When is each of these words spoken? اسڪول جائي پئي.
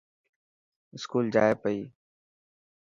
اسڪول 0.95 1.25
جائي 1.33 1.53
پئي. 1.61 1.79